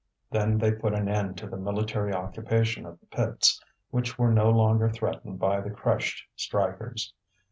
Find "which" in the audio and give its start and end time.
3.91-4.17